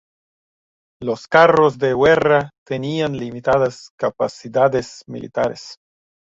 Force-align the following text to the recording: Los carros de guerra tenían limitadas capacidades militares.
Los 0.99 1.27
carros 1.27 1.77
de 1.77 1.93
guerra 1.93 2.49
tenían 2.65 3.15
limitadas 3.15 3.91
capacidades 3.97 5.03
militares. 5.05 5.75